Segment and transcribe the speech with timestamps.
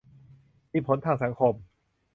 [0.73, 1.53] มีผลทางสังคม